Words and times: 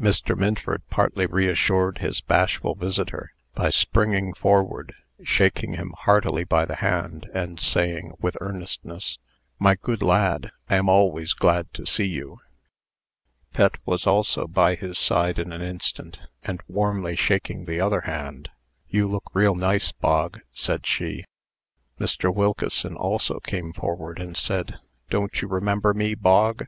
Mr. 0.00 0.34
Minford 0.34 0.80
partly 0.88 1.26
reassured 1.26 1.98
his 1.98 2.22
bashful 2.22 2.74
visitor, 2.74 3.34
by 3.54 3.68
springing 3.68 4.32
forward, 4.32 4.94
shaking 5.22 5.74
him 5.74 5.92
heartily 5.98 6.44
by 6.44 6.64
the 6.64 6.76
hand, 6.76 7.28
and 7.34 7.60
saying, 7.60 8.14
with 8.18 8.38
earnestness, 8.40 9.18
"My 9.58 9.74
good 9.74 10.00
lad, 10.02 10.50
I 10.70 10.76
am 10.76 10.88
always 10.88 11.34
glad 11.34 11.70
to 11.74 11.84
see 11.84 12.06
you." 12.06 12.38
Pet 13.52 13.72
was 13.84 14.06
also 14.06 14.46
by 14.46 14.76
his 14.76 14.96
side 14.96 15.38
in 15.38 15.52
an 15.52 15.60
instant, 15.60 16.20
and 16.42 16.62
warmly 16.66 17.14
shaking 17.14 17.66
the 17.66 17.78
other 17.78 18.00
hand. 18.00 18.48
"You 18.88 19.06
look 19.06 19.24
real 19.34 19.54
nice, 19.56 19.92
Bog," 19.92 20.40
said 20.54 20.86
she. 20.86 21.26
Mr. 22.00 22.34
Wilkeson 22.34 22.96
also 22.96 23.40
came 23.40 23.74
forward, 23.74 24.20
and 24.22 24.38
said, 24.38 24.78
"Don't 25.10 25.42
you 25.42 25.48
remember 25.48 25.92
me, 25.92 26.14
Bog?" 26.14 26.64